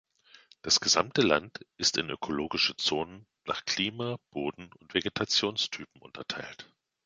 [0.63, 6.67] Das gesamte Land ist in ökologische Zonen nach Klima, Boden und Vegetationstypen unterteilt.